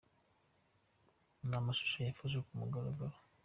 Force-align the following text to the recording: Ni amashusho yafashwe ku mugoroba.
Ni 1.47 1.53
amashusho 1.61 1.97
yafashwe 2.01 2.39
ku 2.47 2.53
mugoroba. 2.59 3.05